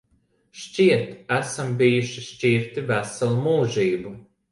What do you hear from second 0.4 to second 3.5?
Šķiet, esam bijuši šķirti veselu